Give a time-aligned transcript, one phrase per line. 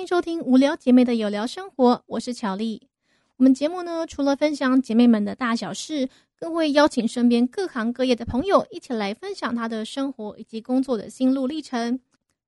[0.00, 2.88] 欢迎收听无聊姐妹的有聊生活，我是巧丽。
[3.36, 12.00] 我们节目呢，除了分享姐妹们的大小事，更会邀请身边各行各业的朋友一起来分享她的生活以及工作的心路历程。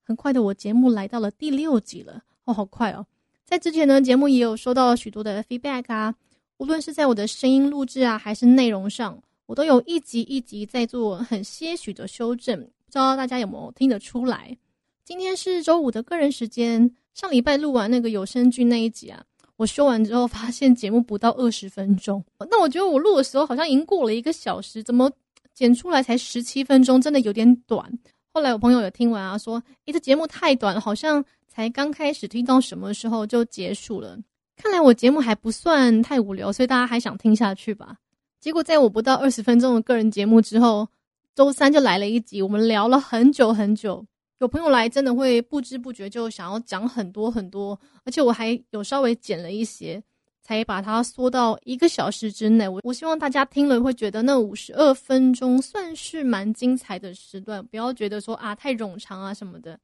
[0.02, 3.04] 很快的，我节目来到了第六集了，哦，好快哦！
[3.44, 6.14] 在之前呢，节目也有收到许多的 feedback 啊，
[6.56, 14.56] 无论是在我的声音录制啊，还是内容上，我都有一集一集在做很些许的修正，不知道大家有没有听得出来？
[15.04, 16.90] 今天是周五的个人时间。
[17.14, 19.22] 上礼拜录完那个有声剧那一集啊，
[19.56, 22.24] 我修完之后发现节目不到二十分钟。
[22.50, 25.10] 那我觉得我录的时候好像已经过了一个小时，怎么
[25.54, 27.00] 剪出来才十七分钟？
[27.00, 27.86] 真的有点短。
[28.32, 34.18] 后来我朋友有听完啊，说：“诶，这节目太短了，好像才刚开始听到什么时候就结束了。”
[34.56, 37.96] 看来我节目还不算太无聊，所以大家还想听下去吧。
[38.40, 40.88] 结果在我不到二十分钟的个人节目之后，
[41.34, 44.04] 周三就来了一集，我们聊了很久很久。
[44.42, 50.02] 有朋友来，真的会不知不觉就想要讲很多很多，而且我还有稍微剪了一些，
[50.42, 52.68] 才把它缩到一个小时之内。
[52.68, 59.78] 我我希望大家听了会觉得那五十二分钟算是蛮精彩的时段，不要觉得说啊太冗长啊什么的。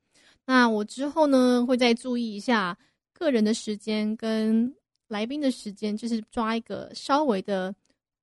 [0.45, 2.77] 那我之后呢会再注意一下
[3.13, 4.75] 个人的时间跟
[5.07, 7.73] 来宾的时间，就是抓一个稍微的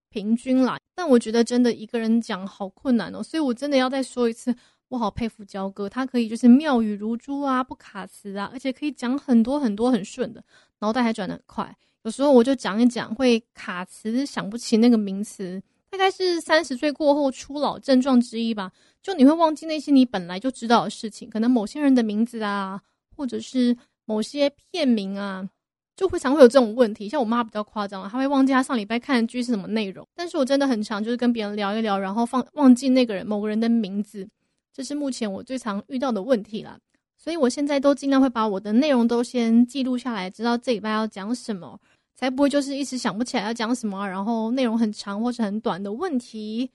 [0.09, 0.77] 平均啦。
[0.95, 4.53] 但我觉得真的一个人讲好困难哦，所以我真的要再说一次。
[4.89, 10.43] 我好佩服焦哥，他可以就是妙语如珠啊，不卡词啊，而且可以讲很多很多很顺的，
[10.79, 11.75] 脑袋还转得很快。
[12.03, 18.71] 有时候我就讲一讲会卡词，想不起那个名词，大概是三十岁过后初老症状之一吧。
[19.01, 22.79] 就你会忘记那些你本来就知道的事情，可能某些人的名字啊，
[23.15, 25.49] 或者是某些片名啊，
[25.95, 27.09] 就会常会有这种问题。
[27.09, 30.07] 像我妈比较夸张，她会忘记她上礼拜看的剧是什么内容。
[30.15, 34.27] 但是我真的很常就是跟别人聊一聊，然后放忘记那个人某个人的名字。
[34.75, 36.77] 这是目前我最常遇到的问题了，
[37.15, 41.79] 所以我现在都尽量会把我的内容都先记录下来，知道这礼拜要讲什么，
[42.13, 46.69] 才不会就是一时想不起来要讲什么，然后内容很长或是很短的问题。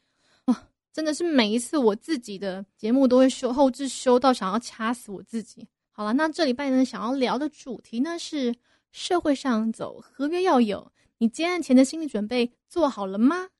[0.46, 5.68] 啊，真的是每一次我自己的节目都会修后置修到想要掐死我自己。
[5.90, 8.54] 好了，那这礼拜呢，想要聊的主题呢是
[8.92, 13.50] 社会上走合约要有，你接案前的心理准备做好了吗？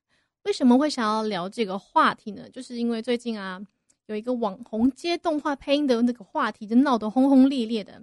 [0.45, 2.49] 为什么会想要聊这个话题呢？
[2.49, 3.61] 就是因为最近啊。
[4.07, 8.01] 有一个网红接动画配音的那个话题，就闹得轰轰烈烈的。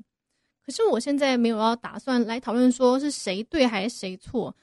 [0.65, 4.55] 可是我现在没有要打算来讨论说是谁对还是谁错，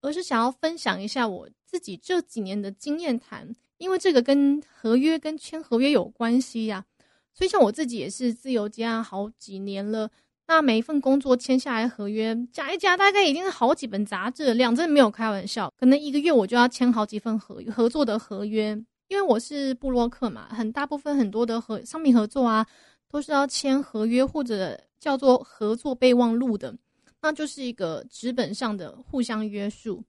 [0.00, 6.84] 而是想要分享一下我自己这几年的经验谈，因为这个跟合约跟签合约有关系呀。
[7.32, 10.10] 所以像我自己也是自由接案好几年了，
[10.48, 15.72] 那每一份工作签下来合约加一加，大概已经是好几本杂志的量，真没有开玩笑。
[15.78, 18.78] 可能一个月我就要签好几份合合作的合约。
[19.12, 22.66] 因为我是布洛克嘛，很大部分很多的合商品合作啊，
[23.10, 26.74] 都是要签合约或者叫做合作备忘录的，
[27.20, 30.02] 那就是一个纸本上的互相约束。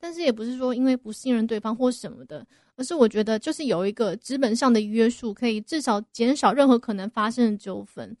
[0.00, 2.44] 但是也不是说因为不信任对方或什么的，
[2.74, 8.16] 而是我觉得就是有一个纸本上的约束，可以至少减少任何可能发生的纠纷。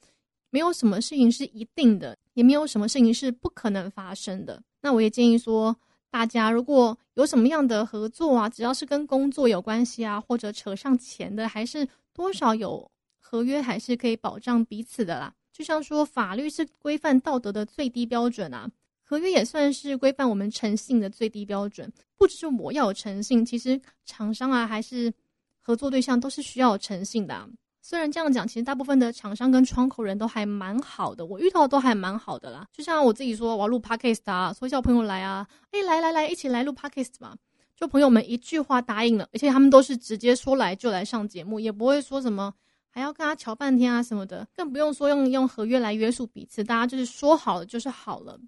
[0.50, 4.62] 没有什么事情是一定的，也没有什么事情是不可能发生的。
[4.80, 5.76] 那我也建议说。
[6.10, 15.32] 大家如果有什么样的合作啊，只要是跟工作有关系啊，或者扯上钱的，还是多少有合约，还是可以保障彼此的啦。
[15.52, 18.68] 就像说，法律是规范道德的最低标准啊，
[19.04, 21.90] 合约也算是规范我们诚信的最低标准。
[22.16, 25.12] 不只是我要有诚信，其实厂商啊，还是
[25.60, 27.48] 合作对象都是需要诚信的。
[27.90, 32.64] 虽然这样讲，其实大部分的厂商跟窗口人都还蛮好的，我遇到的都还蛮好的啦。
[32.72, 37.34] 就像我自己说，我要录 podcast 啊，说叫朋友来啊，哎，来来来，一起来录 podcast 吧。
[37.74, 42.54] 就朋友们一句话答应了，而且他们都是直接说来就来上节目，也不会说什么
[42.90, 48.38] 还要跟他瞧半天啊什么的，更不用说用用合约来约束彼此，大家就是说好了就是好了。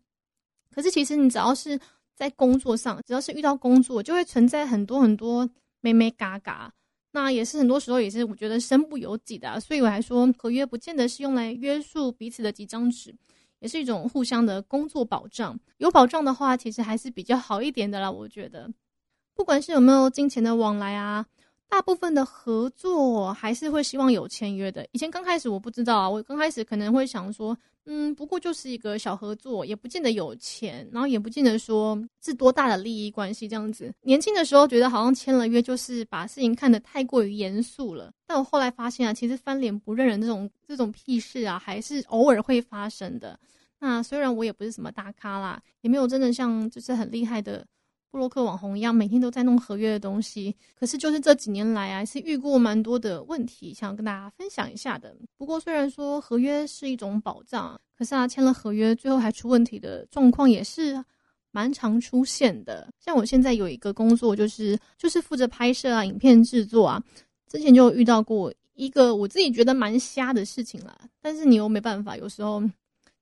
[0.73, 1.77] 可是其实你只要是
[2.15, 6.73] 在工作上，只要是遇到工作，就会存在很多很多咩咩嘎嘎。
[7.13, 13.15] 那也是很多时候也是我觉得身不由己的，所以我还说合约不见得是用来约束彼此的几张纸，
[13.61, 15.59] 也是一种互相的工作保障。
[15.77, 18.11] 有保障的话，其实还是比较好一点的啦。
[18.11, 18.69] 我觉得，
[19.35, 21.27] 不管是有没有金钱的往来啊。
[21.73, 24.87] 大部分的合作还是会希望有签约的。
[24.93, 33.91] 以前刚开始我不知道啊，我刚开始可能会想说，嗯，不过就是一个小合作，也不见得有钱，然后也不见得说是多大的利益关系这样子。
[34.03, 43.41] 年轻的时候觉得好像签了约就是把事情看得太过于严肃了，但我后来发现啊，其实翻脸不认人这种这种屁事啊，还是偶尔会发生的。
[43.79, 47.67] 那虽然我也不是什么大咖啦，也没有真的像就是很厉害的。
[48.13, 50.55] 布洛克网红一样，每天都在弄合约的东西。
[50.79, 55.17] 可是就是这几年来啊，是遇过蛮多的问题，想要跟大家分享一下的。
[55.39, 61.03] 不过虽然说合约是一种保障，可是啊，签了合约最后还出问题的状况也是
[61.53, 62.87] 蛮常出现的。
[63.01, 67.03] 像我现在有一个工作，就是就是负责拍摄啊、影片制作啊，
[67.51, 70.95] 之前就遇到过一个我自己觉得蛮瞎的事情啦。
[71.23, 72.63] 但是你又没办法，有时候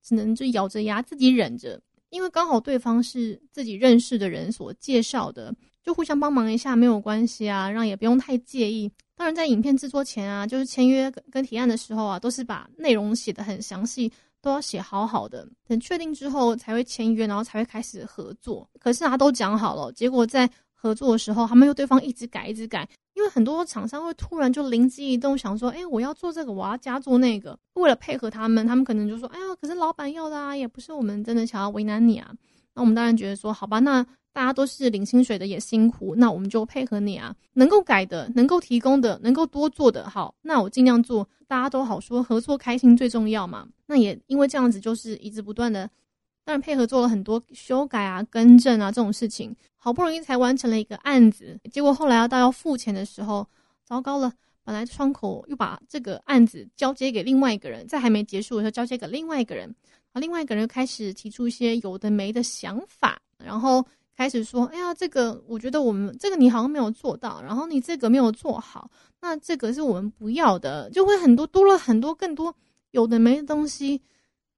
[0.02, 1.80] 只能就咬着牙自己忍着。
[2.10, 8.90] 因为刚好对方是自己认识的人所介绍的，就互相帮忙一下没有关系啊，让也不用太介意。
[9.16, 14.10] 当然，在影片制作前啊，就是签约跟提案的时候啊，都是把内容写得很详细，
[14.40, 15.46] 都要写好好的。
[15.66, 18.68] 等确定之后才会签约，然后才会开始合作。
[18.78, 22.88] 可是啊，都讲好了，结果在合作的时候，他们又对方一直改，一直改。
[23.20, 32.32] 因为很多厂商会突然就灵机一动，想说：“哎，我要做这个，我要加做那个。”为了配合他们，他们可能就说：“哎呀，可是老板要的啊，也不是我们真的想要为难你啊。”
[32.74, 34.02] 那我们当然觉得说：“好吧，那
[34.32, 37.36] 大家都是领薪水的，也辛苦，那我们就配合你啊。
[37.52, 41.28] 能够改的，能够提供的，能够多做的，好，那我尽量做。
[41.46, 43.68] 大家都好说，合作开心最重要嘛。
[43.84, 45.90] 那也因为这样子，就是一直不断的。”
[46.44, 51.58] 当然配合做了很多修改啊、更正啊这种事情，好不容易才完成了一个案子。
[51.70, 53.46] 结果后来要到要付钱的时候，
[53.84, 54.32] 糟糕了！
[54.62, 59.74] 本来窗口又把这个案子交接给另外一个人，在还没结束的时候交接给另外一个人，
[60.12, 63.84] 啊，另外一个人又开始提出一些有的没的想法，然后
[64.14, 68.88] 开始说：“哎呀，这个我觉得我们这个你好像没有做到，然后你这个没有做好，
[69.20, 72.54] 那这个是我们不要的。”就会很多多了很多更多
[72.90, 74.00] 有的没的东西。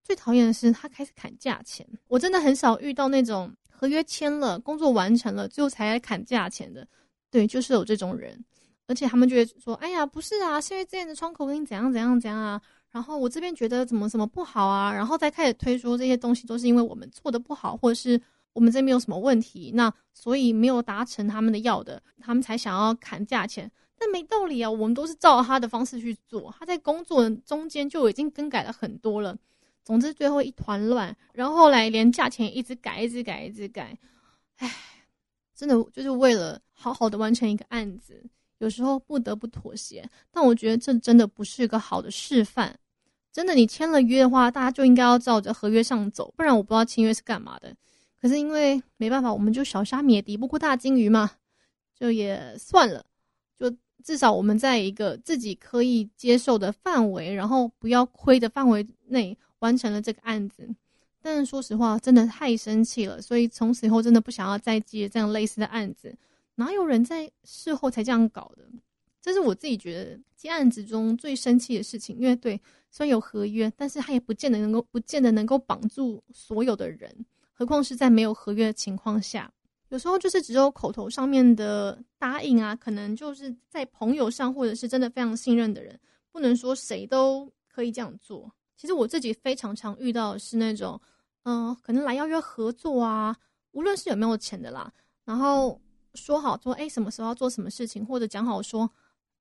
[0.03, 6.87] 最讨厌的是他开始砍价钱，我真的很少遇到那种合约签了、工作完成了最后才来砍价钱的。
[7.31, 8.45] 对，就是有这种人，
[8.87, 12.61] 而且他们就会说：“哎呀，不是啊，是因为这样的窗口给你怎样怎样怎样啊。”
[12.91, 18.21] 然后我这边觉得怎么怎么不好啊，然后再开始推说这些东西都是因为我们做的不好，或者是
[18.53, 23.71] 我们这边有什么问题，那所以没有达成他们的要的，他们才想要砍价钱。
[23.99, 29.35] 但没道理啊，我们都是照他的方式去做，他在工作中间就已经更改了很多了。
[29.85, 33.99] 总之，最后一团乱，然后后来连价钱一直改，一直改，一直改，
[34.59, 34.73] 唉，
[35.55, 38.25] 真的就是为了好好的完成一个案子，
[38.59, 40.09] 有时候不得不妥协。
[40.31, 42.79] 但我觉得这真的不是个好的示范。
[43.33, 47.75] 真的，你签了约的话，大家就应该要照着合约上走，不然我不知道签约是干嘛的。
[48.21, 51.29] 可是因为没办法，我们就小虾米也敌不过大金鱼嘛，
[51.99, 53.05] 就也算了，
[53.59, 53.75] 就
[54.05, 59.37] 至少我们在一个自己可以接受的范围，然后不要亏的范围内。
[59.63, 60.69] 完成了这个案子，
[61.23, 66.15] 但是说实话，真的太生气了，所以从此以后真的不想要再接这样类似的案子。
[66.57, 68.65] 哪有人在事后才这样搞的？
[69.21, 72.19] 这是我自己觉得接案子中最生气的事情。
[72.19, 72.61] 因为对，
[72.91, 79.51] 虽然有合约，但是他也不见得能够，不见得能够绑住所有的人，何况是在没有合约的情况下。
[79.91, 85.97] 有时候就是只有口头上面的答应啊，可能就是在朋友上，或者是真的非常信任的人，
[86.33, 88.51] 不能说谁都可以这样做。
[88.77, 91.01] 其实我自己非常常遇到是那种，
[91.45, 93.37] 嗯，可能来邀约合作啊，
[93.73, 94.91] 无论是有没有钱的啦，
[95.25, 95.81] 然后
[96.15, 98.91] 说好说，哎，什么时候要做什么事情，或者讲好说，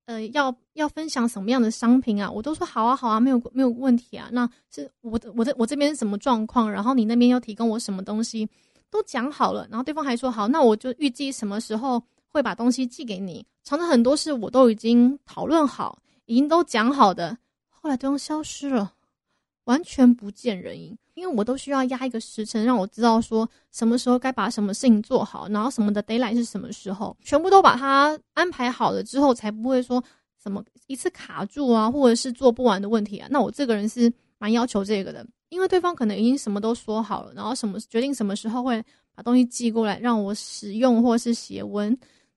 [0.05, 4.29] 呃，要要分享什么样的商品啊，我都说好啊，好啊，没有没有问题啊。
[4.31, 8.47] 那是我的我的我这边是什么状况，然后你那边要提供我什么东西，
[8.89, 13.45] 都讲好了，然后对方还说好，那我就预计什么时候会把东西寄给你。
[13.63, 17.37] 常常很多事我都已经讨论好，已经都讲好的，
[17.69, 18.93] 后来对方消失了。
[19.65, 30.03] 完全不见人影，因为我都需要压一个时辰，让我知道说什么时候该把什么事情做好，然后什么的 d a y l i g h t 是什么时候，全部都把它安排好了之后，才不会说
[30.41, 33.27] 什么一次卡住啊，或者是做不完的问题啊。
[33.29, 41.95] 那我这个人是蛮要求这个的，因为对方可能已经什么都说好了，然后什么决定什么时候会把东西寄过来让我使用或者是写文，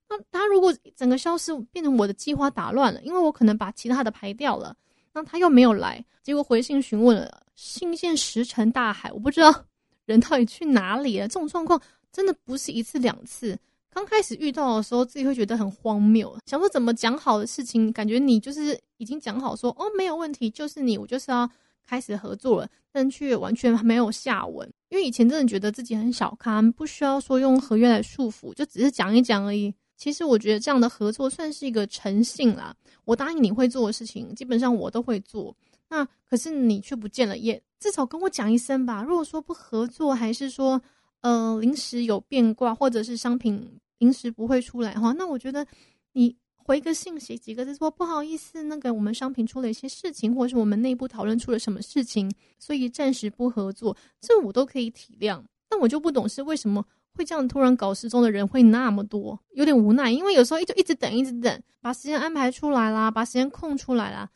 [0.08, 4.76] 那他如果整个消失，变成我的计划打乱了，因为我可能把其他的排掉了。
[5.14, 9.64] 那他又没有来，结果回信询问了，信件石沉大海，我不知道
[10.04, 11.28] 人到底去哪里了。
[11.28, 11.80] 这种状况
[12.12, 13.56] 真的不是一次两次，
[13.88, 21.48] 刚开始遇到的时候，自己会觉得很荒谬，想说怎么讲好的事情，感觉你就是已经讲好说哦没有问题，就是你，我就是要
[21.86, 24.68] 开始合作了，但却完全没有下文。
[24.88, 29.72] 因为以前真的觉得自己很小看，不需要说用合约来束缚，就只是讲一讲而已。
[30.04, 32.76] 其实我觉得这样的合作算是一个诚信啦。
[33.06, 35.56] 我答应你会做的事情，基本上我都会做。
[35.88, 39.02] 那可是你却不见了，也至少跟我讲一声吧。
[39.02, 40.78] 如果说不合作，还是说，
[41.22, 45.66] 呃，临时有变卦，或者是商品临时不会出来的话，那我觉得
[46.12, 55.42] 你回个信息几个字说不好意思，那个我们商品出了一些事情，或者是我们内部讨论出了什么事情，所以暂时不合作，这我都可以体谅。
[55.66, 56.84] 但我就不懂是为什么。
[57.14, 60.10] 会这样突然搞失踪的人会那么多，有点无奈。
[60.10, 64.28] 因为有时候一就一直等，一直等，把时间安排出来啦，把时间空出来啦，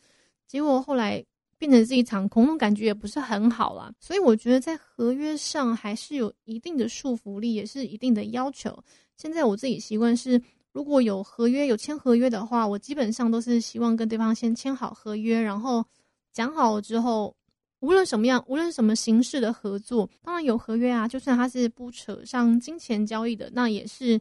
[0.47, 1.25] 结果后来
[1.59, 3.93] 变成是一场空，那种感觉也不是很好啦。
[4.01, 8.77] 所以我觉得在合约上还是有一定的束缚力，也是一定的要求。
[9.17, 10.41] 现在我自己习惯是。
[10.71, 15.85] 如果有合约有签合约的话，我基本上都是希望跟对方先签好合约，然后
[16.33, 17.35] 讲好之后，
[17.81, 24.21] 无论什么样，无论什么形式的合作，当然有合约啊，就算他是不扯上金钱交易的，那也是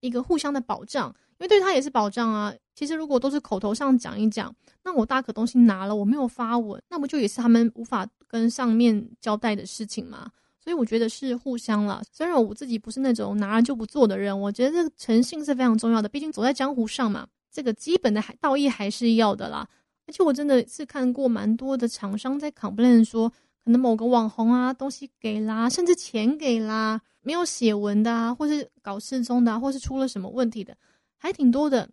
[0.00, 1.08] 一个互相的保障，
[1.38, 2.52] 因为对他也是保障啊。
[2.74, 10.30] 其实如果都是口头上讲一讲，那我大可东西拿了，我没有发文，那不就也是他们无法跟上面交代的事情吗？
[10.58, 12.02] 所以我觉得是互相了。
[12.10, 16.08] 虽然我自己不是那种拿了就不做的人，我觉得这个诚信是非常重要的。
[16.08, 19.66] 毕竟走在江湖上嘛，这个基本的还道义还是要的啦。
[20.06, 23.28] 而且我真的是看过蛮多的厂商在 complain 说，
[23.64, 30.76] 可能某个网红啊东西给啦，甚至钱给啦，没有写文的啊，或是搞失踪的，或是出了什么问题的，
[31.16, 31.88] 还挺多的。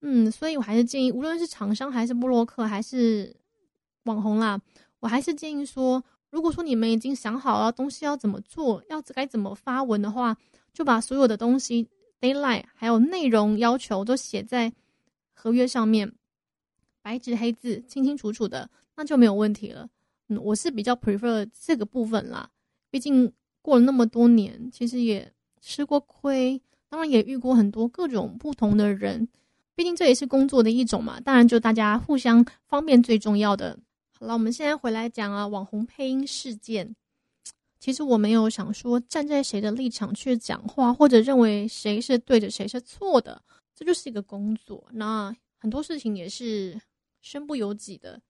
[0.00, 3.36] 嗯，所以我还是建议，无论是厂商还是布洛克还是
[4.04, 4.60] 网红啦，
[5.00, 6.02] 我还是建议说。
[6.30, 10.34] 如果说你们已经想好了东西要怎么做，要该怎么发文的话，
[10.72, 11.86] 就把所有的东西
[12.18, 14.72] d a y l i g h t 还有内容要求都写在
[15.34, 16.10] 合约上面，
[17.02, 19.88] 白纸黑字，清清楚楚的，那就没有问题了。
[20.28, 22.48] 嗯，我是比较 prefer 这个部分啦，
[22.90, 23.30] 毕竟
[23.60, 25.30] 过了那么多年，其实也
[25.60, 29.28] 吃过亏，当然也遇过很多各种不同的人，
[29.74, 31.20] 毕竟这也是工作的一种嘛。
[31.20, 33.78] 当然，就大家互相方便最重要的。
[34.18, 36.94] 好了，我们现在回来讲啊，网红配音事件。
[37.80, 43.42] 其实我没有想说站在谁的立场去讲话，或者认为谁是对的，谁是错的。
[43.74, 46.80] 这就是一个工作，那很多事情也是
[47.22, 48.20] 身不由己的。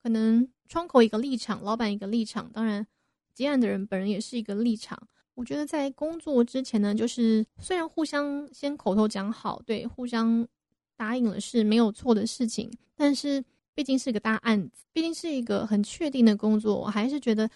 [0.00, 2.86] 可能窗口一个立场，老板一个立场，当然
[3.34, 4.96] 接案的人本人也是一个立场。
[5.34, 10.46] 我觉得在工作之前呢，就是虽然互相先口头讲好，对，互相
[10.96, 13.44] 答应了是没有错的事情，但是。
[13.76, 17.46] 毕竟是个大案子，毕竟是一个很确定的工作，我还是觉得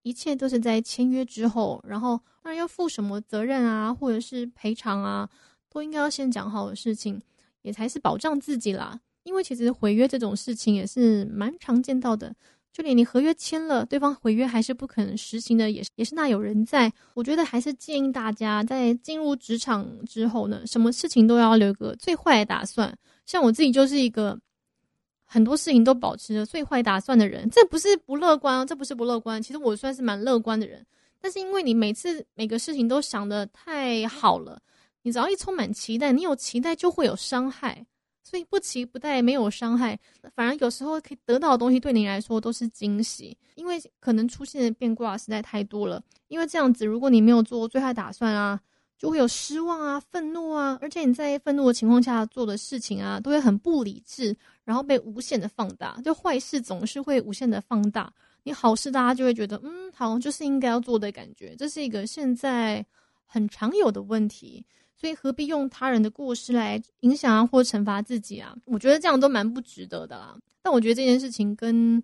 [0.00, 5.28] 一切都是在签约之后，然后当然要负什么责任啊，或者是赔偿啊，
[5.68, 7.20] 都应该要先讲好的事情，
[7.60, 8.98] 也才是保障自己啦。
[9.26, 12.34] 因为其实毁约这种事情也是蛮常见到的，
[12.72, 16.90] 就连你合约签了，对方毁约还是不肯实行的，也是也是那有人在。
[17.14, 22.96] 我觉得还是建议大家在进入职场之后呢，什么事情都要留个最坏的打算。
[23.26, 24.38] 像我自己就是一个。
[25.28, 29.42] 很多事情都保持着最坏打算的人，这不是不乐观，这不是不乐观。
[29.42, 30.86] 其实我算是蛮乐观的人，
[31.20, 34.56] 但是因为你每次每个事情都想的太好了，
[35.02, 37.84] 你只要一充满期待，你有期待就会有伤害，
[38.26, 39.96] 所以不期不待没有伤害，
[40.34, 46.02] 反而有时候可以得到的东西对你来说都是惊喜，因为可能出现的变卦实在太多了。
[46.26, 48.60] 因为这样子，如果你没有做最坏打算啊。
[48.98, 56.00] 就会有失望啊、愤怒啊，而且你在愤怒的情况下做的事情啊，都会很不理智，然后被无限的放大。
[56.02, 58.10] 就坏事总是会无限的放大，
[58.42, 61.54] 你好事大家就会觉得，嗯，好像，就是应该要做的感觉。
[61.58, 62.82] 这是一个现在
[63.26, 64.64] 很常有的问题，
[64.96, 68.56] 所以何必用他人的过失来影响啊，或惩罚自己啊？
[68.64, 70.36] 我觉得这样都蛮不值得的啦。
[70.62, 72.02] 但我觉得这件事情跟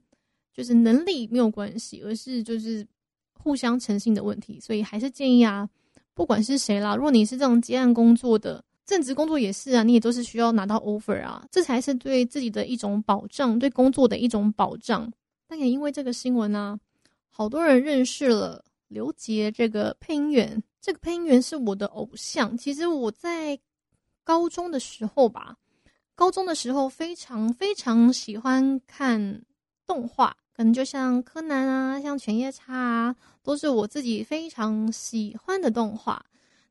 [0.53, 2.87] 就是能力没有关系，而是就是
[3.33, 5.69] 互相诚信的问题，所以还是建议啊。
[6.15, 15.11] 不管是谁啦，如果你是这种接案工作的，正职工作也是啊，你也都是需要拿到 offer 啊，这才是对自己的一种保障，对工作的一种保障。
[15.49, 16.79] 但也因为这个新闻呢，
[17.31, 20.63] 好多人认识了刘杰这个配音员。
[20.81, 22.57] 这个配音员是我的偶像。
[22.59, 23.59] 其实我在
[24.23, 25.57] 高中的时候吧，
[26.15, 29.43] 高中的时候非常非常喜欢看
[29.87, 30.37] 动画。
[30.55, 36.23] 可能就像柯南啊，像犬夜叉啊，都是我自己非常喜欢的动画。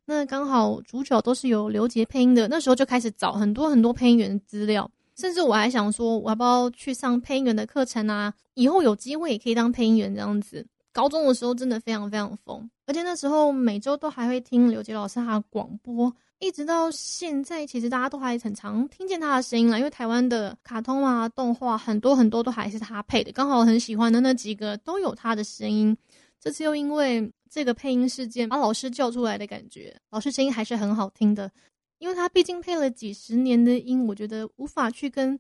[0.06, 8.32] 那刚好主角都是有刘杰配音的，那时候就开始找很多很多配音员的资料，甚至我还想说，我要不要去上配音员的课程啊？
[8.54, 10.66] 以后有机会也可以当配音员这样子。
[10.94, 16.14] 高中的时候真的非常非常疯，而且那时候每周都还会听刘杰老师他的广播。
[16.40, 23.32] 一直到现在，其实大家都还很常听见他的声音了，因为台湾的卡通啊、动画很多很多都还是他配的。
[23.32, 25.96] 刚好很喜欢的那几个都有他的声音。
[26.40, 31.52] 这次又因为这个配音事件把老师叫出来的感觉，老师声音还是很好听的，
[32.00, 35.40] 因为他毕竟配了几十年的音，我觉得无法去跟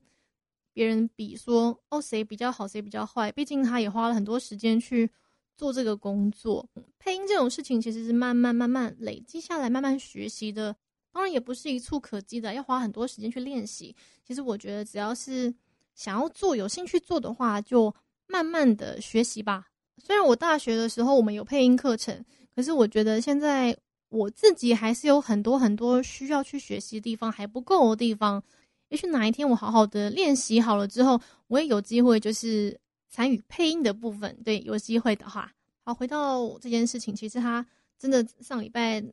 [0.71, 5.09] 别人比说哦谁比较好谁比较坏，毕竟他也花了很多时间去
[5.55, 6.67] 做这个工作。
[6.99, 10.75] 配音这种事情其实是慢慢慢慢累积下来，慢慢学习的。
[11.13, 13.95] 当然也不是一触可及的，要花很多时间去练习。
[14.25, 15.53] 其实我觉得，只要是
[15.93, 17.93] 想要做、有兴趣做的话，就
[18.27, 19.67] 慢慢的学习吧。
[19.97, 22.23] 虽然我大学的时候我们有配音课程，
[22.55, 23.75] 可是我觉得现在
[24.09, 28.41] 我自己还是有很多很多需要去学习的地方，还不够的地方。
[28.87, 32.79] 也许哪一天我好好的练习好了之后，我也有机会就是
[33.11, 34.35] 参与配音的部分。
[34.43, 35.53] 对，有机会的话，
[35.83, 37.63] 好，回到这件事情，其实他
[37.99, 39.03] 真的上礼拜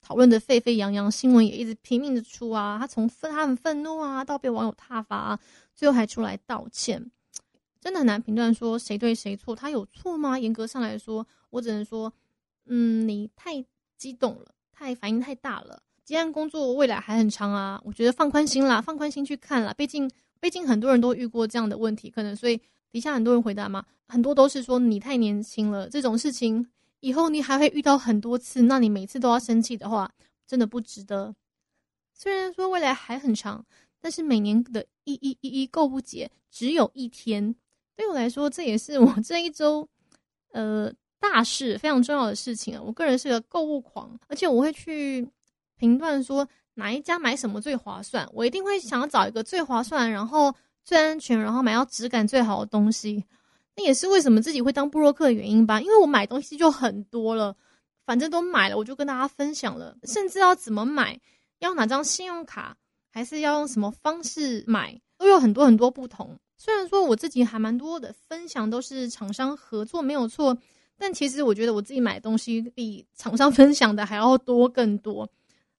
[0.00, 2.76] 讨论的沸沸扬扬，新闻也一直拼命的出啊。
[2.78, 5.40] 他从愤他很愤怒啊，到被网友挞伐，
[5.74, 7.10] 最后还出来道歉，
[7.80, 9.56] 真的很难评断说谁对谁错。
[9.56, 10.38] 他有错吗？
[10.38, 12.12] 严格上来说，我只能说，
[12.66, 13.64] 嗯，你太
[13.96, 15.82] 激动了，太反应太大了。
[16.04, 19.74] 既然工作未来还很长啊，我觉得放宽心啦，放宽心去看啦。
[19.74, 22.58] 毕竟，毕竟很多人都遇过这样的问题，可能所以
[22.90, 26.66] 底下很多人回答嘛，很多都是说你太年轻了，这种事情
[27.00, 30.10] 以后你还会遇到很多次，那你每次都要生气的话，
[30.46, 31.34] 真的不值得。
[32.14, 33.64] 虽然说未来还很长，
[34.00, 37.54] 但是每年的一一一一购物节只有一天，
[37.96, 39.88] 对我来说这也是我这一周
[40.52, 42.82] 呃大事非常重要的事情啊。
[42.84, 45.28] 我个人是个购物狂，而且我会去。
[45.80, 50.52] 评断说哪一家买什么最划算，我一定会想要找一个最划算，然后
[50.88, 53.22] 最安全，然后买到质感最好的东西。
[53.76, 55.82] 那也是为什么自己会当布洛克的原因吧？
[55.82, 57.54] 因为我买东西就很多了，
[58.06, 59.94] 反正都买了，我就跟大家分享了。
[60.04, 61.20] 甚至要怎么买，
[61.58, 62.74] 要哪张信用卡，
[63.12, 66.34] 还是要用什么方式买，都有很多很多不同。
[66.56, 70.56] 虽然说我自己还蛮多的分享都是厂商合作没有错，
[70.96, 75.28] 但其实我觉得我自己买东西比厂商分享的还要多更多。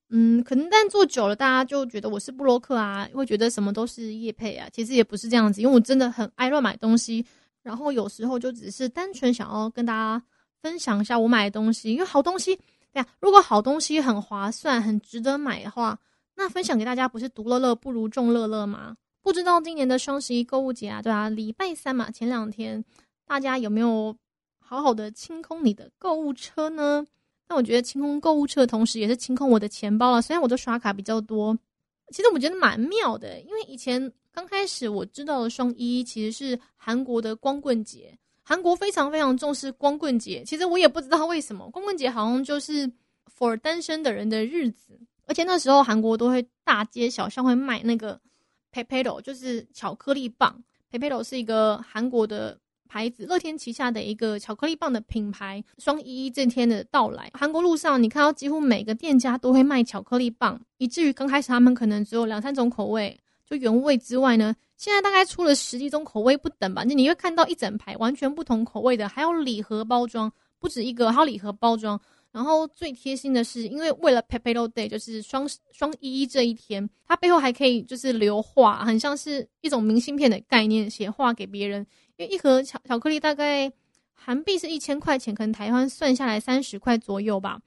[0.10, 4.68] 嗯，可能但做久了，大家就觉得我是布洛克啊，会觉得什么都是叶配啊。
[4.74, 7.24] 其实也不是这样子，因为我真的很爱乱买东西，
[7.62, 10.22] 然后有时候就只是单纯想要跟大家
[10.62, 12.56] 分享一下我买的东西，因为好东西，
[12.92, 16.00] 对呀，如果好东西很划算、很值得买的话，
[16.36, 18.96] 那分享给大家不是独乐乐不如众乐乐吗？
[19.22, 22.84] 不知道今年的双十一购物节啊，对啊，礼拜三嘛，前两天
[23.28, 24.16] 大家有没有
[24.58, 27.06] 好好的清空你的购物车呢？
[27.50, 30.22] 那我觉得清空购物车的同时，也是清空我的钱包了。
[30.22, 31.58] 虽然我都刷卡比较多，
[32.12, 33.40] 其实我觉得蛮妙的。
[33.42, 40.44] 因为以前刚开始我知道的双一其实是韩国的光棍节，韩国非常非常重视光棍节。
[40.46, 42.88] 其实我也不知道为什么，光棍节好像就是
[43.36, 45.00] for 单身的人的日子。
[45.26, 48.20] 而且那时候韩国都会大街小巷会卖那个
[48.70, 50.64] p e p e t o 就是巧克力棒。
[50.92, 52.60] p e p e t o 是一个韩国的。
[52.90, 66.84] 牌子乐天旗下的一个巧克力棒的品牌，双一一这天的到来，韩国路上你看到几乎每个店家都会卖巧克力棒，以至于刚开始他们可能只有两三种口味，就原味之外呢，现在大概出了十几种口味不等吧。
[66.84, 72.02] 就你会看到一整排完全不同口味的，还有礼盒包装，不止一个，还有礼盒包装。
[72.32, 81.86] 然后最贴心的是，因为为了 p e p e t o Day，就是双双一一这一天，它背后还可以就是留画，很像是一种明信片的概念，写画给别人。
[82.20, 83.72] 因为一盒巧巧克力大概
[84.14, 87.62] 韩币是一千块钱，可能台湾算下来三十块左右吧。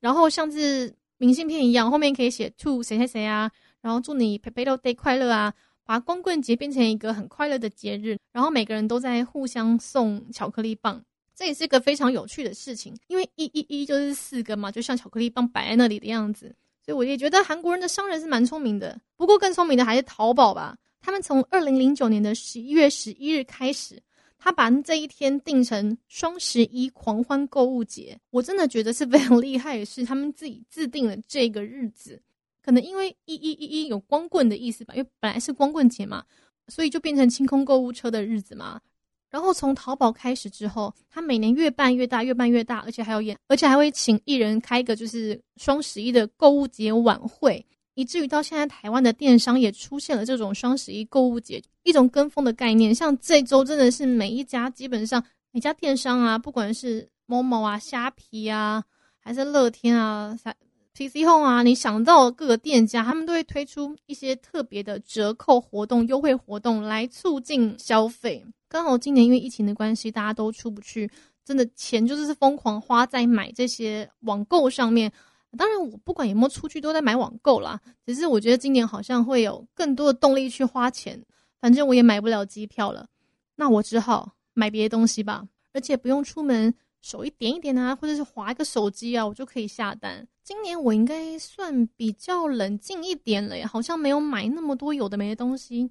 [0.00, 3.50] 然后像是明信片一样，后面可以写 to 谁谁谁啊，
[3.82, 5.52] 然后祝你 p e p e t o Day 快乐啊，
[5.84, 8.16] 把光棍节变成一个很快乐的节日。
[8.32, 11.04] 然后每个人都在互相送巧克力棒，
[11.36, 12.96] 这也是一个非常有趣的事情。
[13.08, 16.46] 因为一一一就是四个嘛，就像巧克力棒摆在那里的样子，
[16.82, 18.98] 所以我也觉得韩国人的商人是蛮聪明的。
[19.18, 20.78] 不过更聪明的还是淘宝吧。
[21.08, 23.98] 他们从二零零九年的十一月十一日开始，
[24.38, 28.20] 他把这一天定成双十一狂欢购物节。
[28.28, 32.20] 我真的觉得是非常厉害是，他们自己制定了这个日子。
[32.60, 36.22] 可能因为一一一一有光棍的意思吧，因为本来是光棍节嘛，
[36.66, 38.78] 所以就变成清空购物车的日子嘛。
[39.30, 47.64] 然后从淘宝开始之后，他每年越办越大，越办越大，而且还有演，而且还会请艺人开一个就是双十一的购物节晚会。
[47.98, 52.94] 以至于到现在，台湾的电商也出现了这种双十一购物节一种跟风的概念。
[52.94, 58.84] 像这周真的是每一家基本上每家电商啊，不管是某某啊、虾皮啊，
[59.18, 60.38] 还是乐天啊、
[60.94, 68.46] PC Home 啊，你想到各个店家，他们都会推出一些特别的折扣活动、优惠活动来促进消费。
[68.68, 71.10] 刚好今年因为疫情的关系，大家都出不去，
[71.44, 75.12] 真的钱就是疯狂花在买这些网购上面。
[75.56, 77.80] 当然，我不管有没有出去，都在买网购啦。
[78.04, 81.24] 只是我觉得今年好像会有更多的动力去花钱。
[81.60, 83.08] 反正我也买不了机票了，
[83.56, 85.48] 那我只好买别的东西吧。
[85.72, 90.26] 而且不用出门，手一点一点啊，或者是划一个手机啊，我就可以下单。
[90.44, 95.90] 今年我应该算比较冷静一点了，好像没有买那么多有的没的东西。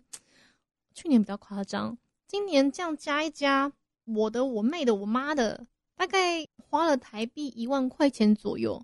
[0.94, 3.72] 去年比较夸张，今年这样加一加，
[4.06, 5.66] 我的、我妹的、我妈的，
[5.96, 8.84] 大概花了台币一万块钱左右。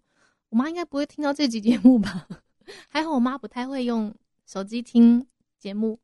[0.53, 2.27] 我妈应该不会听到这集节目吧？
[2.87, 4.13] 还好我妈不太会用
[4.45, 5.25] 手机听
[5.57, 5.97] 节目。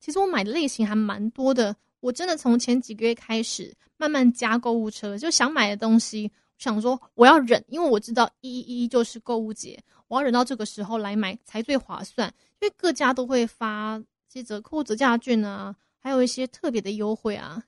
[0.00, 12.26] 其实我买的类型还蛮多的，我真的从前几个月开始慢慢加购物车，就想买的东西想说我要忍，因为我知道一一就是购物节，我要忍到这个时候来买才最划算。
[12.62, 17.62] 因为各家都会发些折扣、折价券啊，还有一些特别的优惠啊。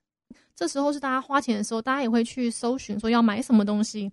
[0.55, 4.11] 这时候是大家花钱的时候，大家也会去搜寻说要买什么东西。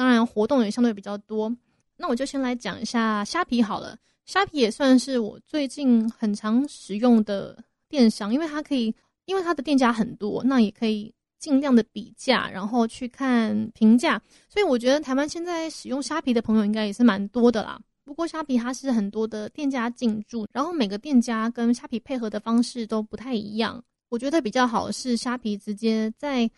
[0.00, 1.54] 当然活动也相对比较多。
[1.98, 3.94] 那我就先来讲一下虾皮好了。
[4.24, 8.94] 虾皮也算是我最近很常使用的电商，因为它可以，
[9.26, 14.18] 因为它的店家很多，那也可以尽量的比价，然后去看评价。
[14.48, 17.78] 所以我觉得台湾现在使用虾皮的朋友应该也是蛮多的啦。
[18.02, 23.84] 不过虾皮它是很多的店家进驻，然后每个店家跟虾皮配合的方式都不太一样。
[24.08, 26.50] 我觉得比较好是虾皮直接在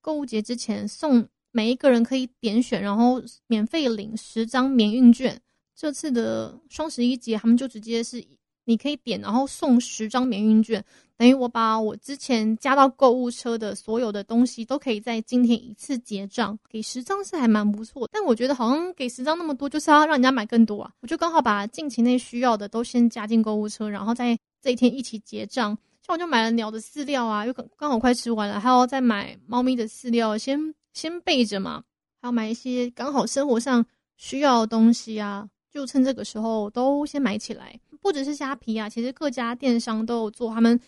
[0.00, 1.26] 购物节之前送
[1.56, 5.40] 每一个人可以点选，然后免费领十张免运券。
[5.76, 8.24] 这次的双十一节，他们就直接是
[8.64, 10.84] 你可以点，然后送十张免运券，
[11.16, 16.58] 等于我把我之前加到购物车的所有的东西，都可以在今天一次结账。
[16.68, 20.90] 给十张是还蛮不错，但我觉得好像给十张那么多，就是要让人家买更多啊。
[21.02, 25.78] 我就刚好把近期内需要的都先加进购物车，然后在这一天一起结账。
[26.04, 31.84] 像我就买了鸟的饲料啊，又刚刚好快吃完了，还要再买猫咪的饲料，先先备着嘛。
[32.22, 33.84] 还要买一些刚好生活上
[34.16, 35.46] 需要的东西啊。
[35.70, 40.80] 就趁这个时候都先买起来，不只是虾皮啊，其实各家电商都有做他们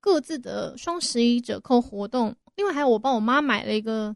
[0.00, 2.32] 各自的双十一折扣活动。
[2.54, 4.14] 另外还有我帮我妈买了一个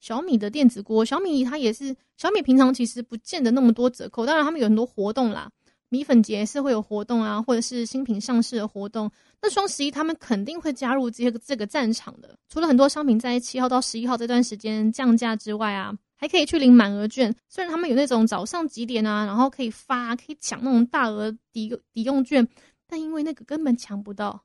[0.00, 5.50] 小米的电子锅，小米它也是小米平常其实不见得那么多折扣，当然他们有很多活动啦，
[5.92, 9.10] 米粉节是会有活动啊，或者是新品上市的活动。
[9.42, 15.94] 那双十一他们肯定会加入这个这个战场的，除了很多商品在七号到十一号这段时间降价之外啊。
[16.16, 22.46] 还可以去领满额券，虽然他们有那种早上几点啊，然后可以发，可以抢那种大额抵抵用券，
[22.86, 24.40] 但因为那个根本抢不到，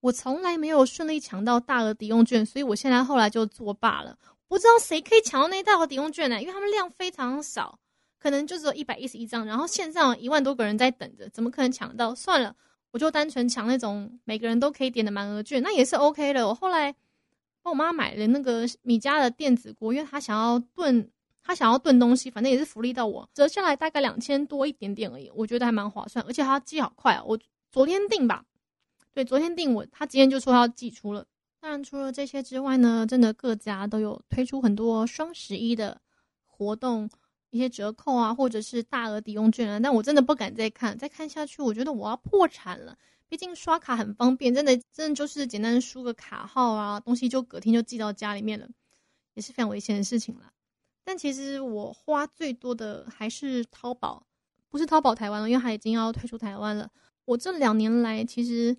[0.00, 4.18] 我从来没有顺利抢到大额抵用券，所以我现在后来就作罢了。
[4.48, 6.40] 不知道谁可以抢到那大额抵用券呢？
[6.40, 7.78] 因为他们量非常少，
[8.22, 12.14] 可能就只有一百一十一张，然后线上一万多个人在等着，怎么可能抢到？
[12.14, 12.54] 算了，
[12.92, 16.46] 我就单纯抢那种每个人都可以点的满额券，那也是 OK 的。
[16.46, 16.94] 我后来。
[17.64, 21.08] 帮我妈买了那个米家的电子锅，因为她想要炖，
[21.44, 27.22] 她想要炖东西，反正也是福利到我，折下来大概两千多一点点而已，我觉得还蛮划算，而且它寄好快啊！
[27.24, 27.38] 我
[27.70, 28.44] 昨天订吧，
[29.14, 31.24] 对，昨天订我，他今天就说要寄出了。
[31.60, 36.00] 当然，除了这些之外呢，真的各家都有推出很多双十一的
[36.48, 37.08] 活动，
[37.52, 42.96] 一些折扣啊，或者是大额抵用券啊，但我真的不敢再看，再看下去，我觉得我要破产了。
[43.28, 48.66] 毕竟刷卡很方便，真的真的就是简单输个卡号啊，东西就隔天就寄到家里面了，
[49.34, 50.50] 也是非常危险的事情啦。
[51.04, 54.26] 但其实我花最多的还是淘宝，
[54.70, 56.90] 不是淘宝台湾了，因为它已经要退出台湾了。
[57.26, 58.74] 我这两年来其实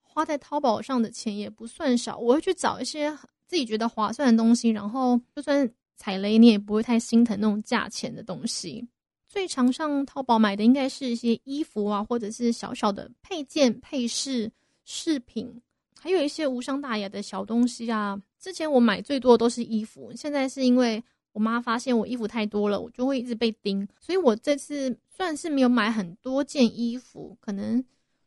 [0.00, 3.10] 花在淘宝上的钱也不算少，我会去找一些
[3.46, 8.86] 自己觉得划算的东西，然后就算踩雷你也不会太心疼那种价钱的东西。
[9.28, 14.52] 最常上淘宝买的应该是一些衣服啊，或者是小小的配件、配饰、
[14.84, 15.50] 饰品，
[15.98, 18.20] 还有一些无伤大雅的小东西啊。
[18.38, 21.02] 之前我买最多的都是衣服，现在是因为
[21.32, 27.82] 我妈发现我衣服太多了，我就会一直被盯，所以我这次算是没有买很多件衣服，可能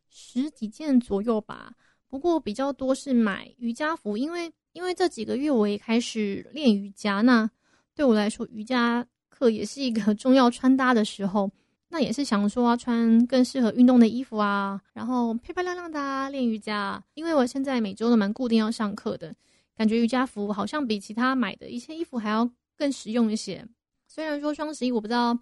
[0.09, 1.73] 十几件左右吧。
[2.07, 7.49] 不过比较多是买瑜伽服，因为因为这几个月我也开始练瑜伽，那
[7.95, 9.03] 对我来说瑜伽。
[9.37, 11.51] 课也是一个 重要穿搭的时候，
[11.89, 17.03] 那也是想说要穿更适合运动的衣服啊，然后漂漂亮亮的练瑜伽。
[17.15, 19.35] 因为我现在每周都蛮固定要上课的，
[19.75, 23.67] 感觉瑜伽服好像比其他买的一些衣服还要更实用一些。
[24.07, 25.37] 虽然说双十一，我不知道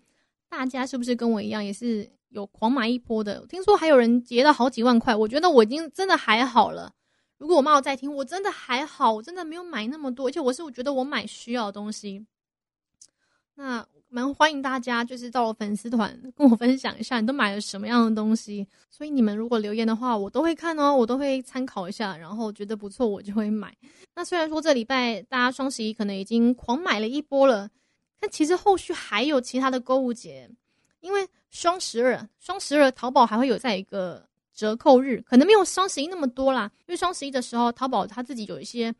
[0.49, 3.45] 大家是不是跟我一样，也是有狂买一波的。
[3.45, 6.91] 听说还有人结了好几万块，我觉得我已经真的还好了。
[7.37, 12.25] 如果我妈有在听，我真的还好，我真的没有买那么多，而且我是我觉得我买需要的东西。
[13.55, 18.67] 那蛮欢迎大家，就是到我粉丝团跟我分享一下，你都买了什么样的东西。
[18.89, 23.75] 所以你们如果留言的话，我都会看哦，我都会参考一下，然后觉得不错，我就会买。
[24.15, 27.69] 那虽然说这礼拜大家双十一可能已经狂买了一波了，
[28.19, 30.49] 但其实后续还有其他的购物节，
[31.01, 36.71] 因为双十二，双十二淘宝还会有在一个折扣日，可能没有双十一那么多啦。
[36.87, 38.93] 因为双十一的时候，淘宝它自己有一些。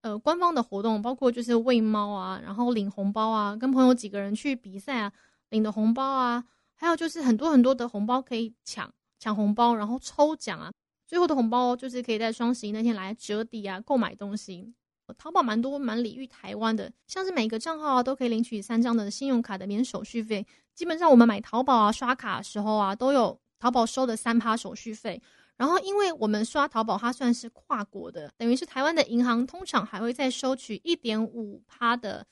[0.00, 5.10] 呃，官方的活动包括就是喂猫啊，然后领红包啊，跟朋友几个人去比赛啊，
[5.48, 10.70] 领的红包啊，还有就是很多很多的红包可以抢抢红包，然后抽奖啊，
[11.06, 14.74] 最后的红包就是可以在双十一那天来折抵啊，购买东西。
[15.16, 25.18] 淘宝蛮多蛮礼遇台湾的，像是每个账号啊都可以领取三张的信用卡的免手续费，基本上我们买淘宝啊刷卡的时候啊都有淘宝收的三趴手续费。
[25.56, 32.26] 然后，因为我们刷淘宝，它算是跨国的，等于是台湾的银行通常还会再收取一点五趴的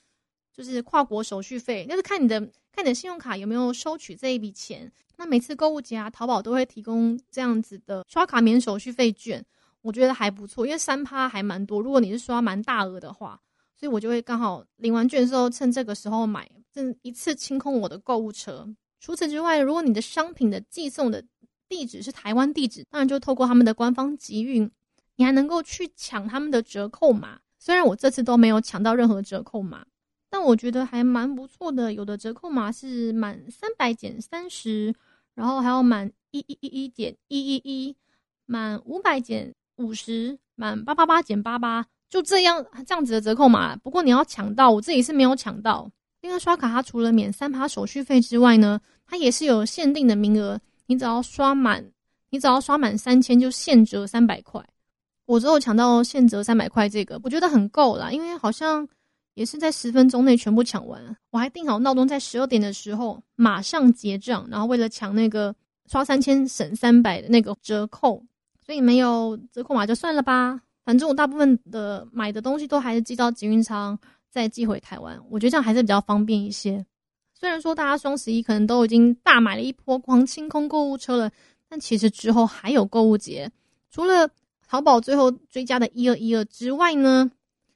[0.52, 2.38] 就是跨国手续费，那是看你的
[2.70, 4.92] 看你的信用卡有没有收取这一笔钱。
[5.16, 9.42] 那每次购物节啊，淘宝都会提供这样子的刷卡免手续费券，
[9.80, 11.80] 我觉得还不错，因为三趴还蛮多。
[11.80, 13.40] 如果你是刷蛮大额的话，
[13.74, 18.68] 所以我就会刚好领完券之后，趁这个时候买，这一次清空我的购物车。
[19.02, 21.22] 除此之外，如果你的商品的寄送的
[21.68, 24.70] 地址是台湾地址，当然就透过他们的官方集运，
[25.16, 27.40] 你还能够去抢他们的折扣码。
[27.58, 29.84] 虽然我这次都没有抢到任何折扣码。
[30.30, 34.94] 但我觉得还蛮不错的，有的折扣码是满三百减三十，
[35.34, 37.94] 然后还有满一一一一减一一一，
[38.46, 43.76] 满五百减五十，满八八八减八八，就这样这样子的折扣码。
[43.76, 45.90] 不过你要抢到，我自己是没有抢到。
[46.22, 51.84] 另外刷卡它除了免三趴手续费之外呢，它也是有限定的名额，你只要刷满，
[52.30, 54.64] 你只要刷满三千就现折三百块。
[55.26, 58.88] 我只有抢到现折三百块这个，我觉得很够了，因为好像。
[59.34, 65.54] 也是在十分钟内全部抢完，我还定好闹钟在十二点的时候马上结账，然后为了抢那个
[65.86, 68.22] 刷三千省三百的那个折扣，
[68.62, 70.60] 所以没有折扣码就算了吧。
[70.84, 73.98] 反正我大部分的买的东西都还是寄到集运仓
[74.32, 76.84] 再寄回台湾，我觉得这样还是比较方便一些。
[77.34, 81.30] 虽然说大家双十一可能都已经大买了一波狂清空购物车了，
[81.68, 83.52] 但其实之后还有购物节，
[83.90, 84.30] 除了
[84.66, 87.30] 淘宝最后追加的一二一二之外呢？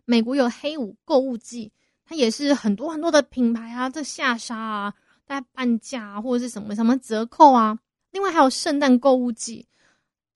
[0.06, 1.70] 美国有黑五购物季，
[2.06, 4.94] 它也是很多很多的品牌啊，这下杀啊，
[5.26, 7.78] 大概半价或者是什么什么折扣啊。
[8.12, 9.66] 另外还有圣诞购物季，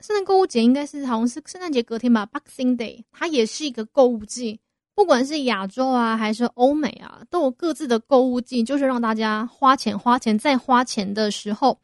[0.01, 4.61] 圣诞购物节应该是好像是圣诞节隔天吧，Boxing Day，它也是一个购物季。
[5.01, 11.79] 不管是亚洲啊还是欧美啊，都有各自的购物季，就是让大家花钱花钱再花钱的时候。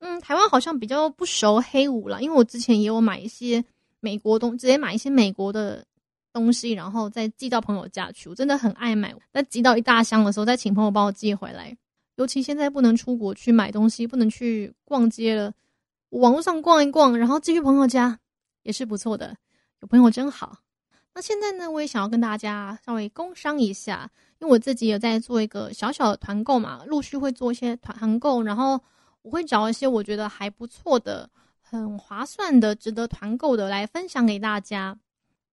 [0.00, 3.64] 嗯，台湾好像比较不熟黑五了，因为我之前也有买一些
[4.00, 5.82] 美国东，直接买一些美国的。
[6.30, 8.28] 东西，然后再寄到朋友家去。
[8.28, 11.74] 我真的很爱买，那寄到一大箱的时候，再请朋友帮我寄回来。
[12.16, 15.52] 尤其现在不能出国去买东西，不能去逛街了，
[16.10, 18.16] 网络上逛一逛，然后寄去朋友家
[18.62, 19.34] 也是不错的。
[19.80, 20.58] 有朋友真好。
[21.14, 28.80] 那现在呢，我也想要跟大家稍微工商一下，因为我自己有在做一个小小的团购嘛，陆续会做一些团购，然后
[29.22, 31.28] 我会找一些我觉得还不错的、
[31.60, 34.96] 很划算的、值得团购的来分享给大家。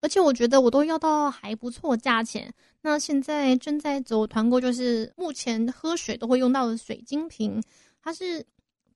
[0.02, 2.54] 而且我觉得我都要到还不错价钱。
[2.82, 7.60] 那现在正在走团购，就是目前喝水都会用到的水晶瓶，
[8.04, 8.46] 它是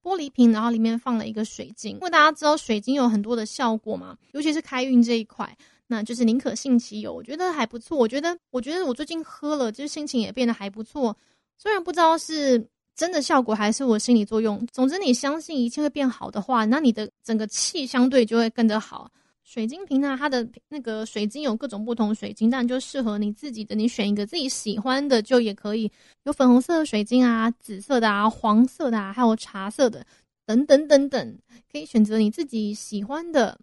[0.03, 1.93] 玻璃瓶，然后里面放了一个水晶。
[1.93, 5.57] 因为大家知道水晶有很多的效果嘛，尤其是开运这一块，
[5.91, 7.97] 那就是宁可信其有，我觉得还不错。
[7.97, 11.17] 我觉得，我觉得我最近喝了，就是心情也变得还不错。
[11.57, 12.63] 虽然不知道是
[12.95, 19.09] 真的效果还是我心理作用，总之你相信一切会变好的话，那你的整个气相对就会跟着好。
[19.43, 25.91] 水晶瓶呢，它的那个水晶有各种不同水晶，但就适合你自己的，你选一个自己喜欢的就也可以。
[26.25, 30.05] 有粉红色的水晶啊，紫色的啊，黄色的啊，还有茶色的，
[30.45, 31.37] 等等等等，
[31.71, 33.59] 可以选择你自己喜欢的，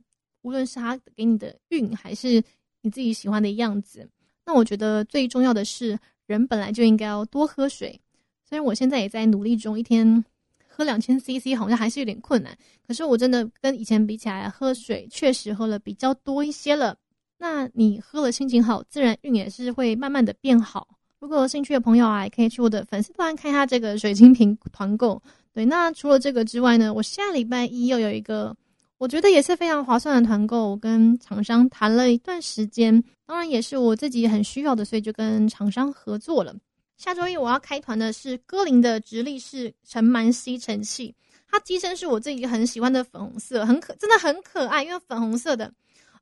[0.46, 2.40] 无论是它给你的运，还是
[2.82, 4.08] 你自己喜欢的样子。
[4.44, 8.00] 那我觉得最重要的是，人本来就应该要多喝水，
[8.48, 10.24] 虽然我现在也在努力中，一天。
[10.68, 12.54] 喝两千 CC 好像还是有点困难，
[12.86, 16.94] 可是我真的跟以前比起来，喝水确实喝了比较多一些了。
[17.38, 20.86] 那你喝了心情好，自然运也是会慢慢的变好。
[21.18, 25.22] 如果有兴趣的朋友啊，也可以去我的粉丝团看一下这个水晶瓶团购。
[25.54, 28.54] 对，那除了这个之外呢，我下礼拜一又有一个
[28.98, 36.56] 我觉得也是非常划算的团购，我跟厂商谈了一段时间，当然也是我自己很需要的，所以就跟厂商合作了。
[36.96, 41.14] 下周一我要开团的是歌林的直立式尘螨吸尘器，
[41.50, 45.70] 它机身是我自己很喜欢的粉红色，很可，真的很可爱，因为粉红色的，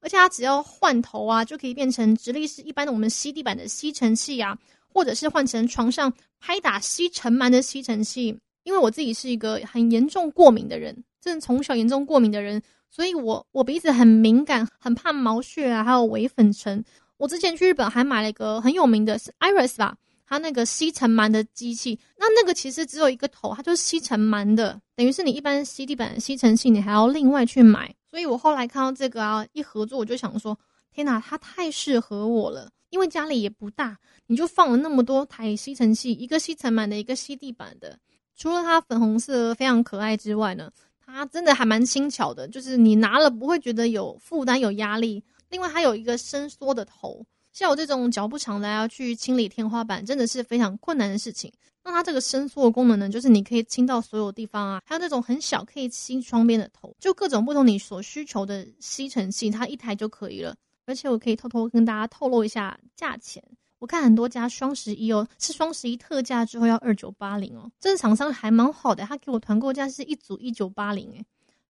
[0.00, 4.58] 而且它只要换头啊，就可以变成直立式一般的我们吸地板的吸尘器啊，
[4.88, 8.36] 或者是换成床上拍打吸尘螨的吸尘器。
[8.64, 12.60] 因为我自己是一个很严重过敏的人，真的从小严重过敏的人，
[12.90, 16.84] 所以我我鼻子很敏感，很怕毛屑啊，还有微粉尘。
[17.16, 19.96] 我之前去日本还买了一个很有名的是 Iris 吧。
[20.26, 27.94] 它那个吸尘螨的机器，那那个其实只有一个头，它就是吸尘螨的，等于是你一般吸地板吸尘器，你还要另外去买。
[28.10, 30.58] 所以我后来看到这个啊，一合作我就想说，
[30.92, 37.98] 天哪，它太适合我了，因为家里也不大，你就放了那么多台吸尘器，一个吸尘螨的，一个吸地板的。
[38.34, 40.70] 除了它粉红色非常可爱之外呢，
[41.06, 45.22] 它真的还蛮轻巧的，就是你拿了不会觉得有负担、有压力。
[45.50, 47.24] 另外，它有一个伸缩的头。
[47.52, 51.52] 像我这种脚不长的要去清理天花板，真的是非常困难的事情。
[51.84, 60.56] 那它这个伸缩的功能呢，就是你可以清到所有地方啊，还有那种很小可以吸窗边的头，就各种不同你所需求的吸尘器，它一台就可以了。
[60.86, 63.42] 而且我可以偷偷跟大家透露一下价钱，
[63.84, 71.22] 我看很多家双十一哦，是双十一特价之后要二九八零哦，这个厂商还蛮好的，他给我团购价是一组一九八零，诶，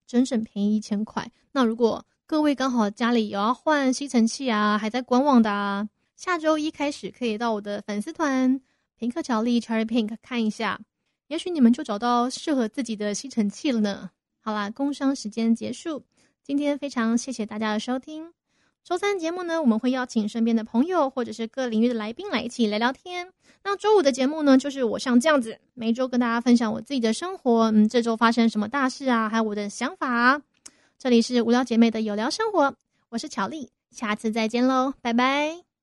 [0.07, 1.29] 整整便宜一千块。
[1.51, 8.61] 那如果各位刚好家里有要换吸尘器啊，还在观望的啊，下周一开始可以到我的粉丝团
[8.97, 10.79] 平克乔丽 Cherry Pink 看一下，
[11.27, 14.09] 也许你们就找到适合自己的吸尘器了呢。
[14.39, 16.05] 好啦，工商时间结束，
[16.45, 18.33] 今天非常谢谢大家的收听。
[18.85, 23.27] 周三节目呢，我们会邀请身边的朋友或者是各领域的来宾来一起聊聊天。
[23.63, 30.41] 那周五的节目呢，就是我像这样子，每周跟大家分享我自己的生活，嗯，这周发生什么大事啊，还有我的想法。
[30.99, 32.75] 这里是无聊姐妹的有聊生活，
[33.09, 35.74] 我是巧丽，下次再见喽，拜拜。